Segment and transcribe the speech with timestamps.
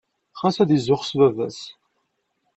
[0.41, 1.59] Ɣas ad izuxx s baba-s.